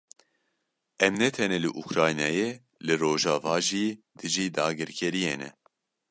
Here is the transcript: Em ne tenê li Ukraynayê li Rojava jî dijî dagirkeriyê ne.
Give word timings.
Em 1.05 1.13
ne 1.21 1.29
tenê 1.35 1.57
li 1.63 1.69
Ukraynayê 1.81 2.49
li 2.85 2.93
Rojava 3.03 3.55
jî 3.67 3.85
dijî 4.19 4.45
dagirkeriyê 4.57 5.35
ne. 5.41 5.49